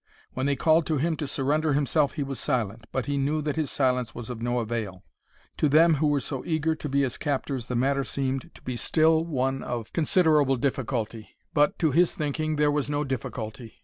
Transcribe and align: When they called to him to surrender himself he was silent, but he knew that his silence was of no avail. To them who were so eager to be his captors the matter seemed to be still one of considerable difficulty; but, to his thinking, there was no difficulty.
When 0.33 0.47
they 0.47 0.55
called 0.55 0.87
to 0.87 0.97
him 0.97 1.15
to 1.17 1.27
surrender 1.27 1.73
himself 1.73 2.13
he 2.13 2.23
was 2.23 2.39
silent, 2.39 2.87
but 2.91 3.05
he 3.05 3.19
knew 3.19 3.39
that 3.43 3.55
his 3.55 3.69
silence 3.69 4.15
was 4.15 4.31
of 4.31 4.41
no 4.41 4.57
avail. 4.57 5.03
To 5.57 5.69
them 5.69 5.93
who 5.97 6.07
were 6.07 6.19
so 6.19 6.43
eager 6.43 6.73
to 6.73 6.89
be 6.89 7.03
his 7.03 7.17
captors 7.17 7.67
the 7.67 7.75
matter 7.75 8.03
seemed 8.03 8.49
to 8.55 8.63
be 8.63 8.75
still 8.77 9.23
one 9.23 9.61
of 9.61 9.93
considerable 9.93 10.55
difficulty; 10.55 11.29
but, 11.53 11.77
to 11.77 11.91
his 11.91 12.15
thinking, 12.15 12.55
there 12.55 12.71
was 12.71 12.89
no 12.89 13.03
difficulty. 13.03 13.75